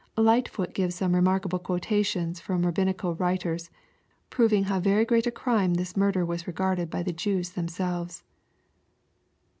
[0.17, 3.69] Lightfoot gives some remarkable quotations from Rabbinical writers,
[4.31, 8.23] proving how very great a crime this murder was regarded by the Jews themselves.